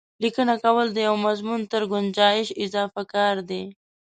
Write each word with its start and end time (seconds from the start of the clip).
لیکنه 0.23 0.53
کول 0.63 0.87
د 0.93 0.97
یوه 1.07 1.19
مضمون 1.27 1.61
تر 1.71 1.81
ګنجایش 1.91 2.47
اضافه 2.63 3.01
کار 3.13 3.35
دی. 3.49 3.63